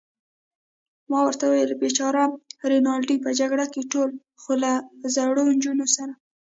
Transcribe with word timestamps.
ما 1.09 1.19
ورته 1.25 1.43
وویل: 1.47 1.71
بېچاره 1.81 2.23
رینالډي، 2.71 3.15
په 3.23 3.29
جګړه 3.39 3.65
کې 3.73 3.81
ټول، 3.91 4.09
خو 4.41 4.51
له 4.63 4.71
زړو 5.15 5.43
نجونو 5.55 5.85
سره. 5.95 6.13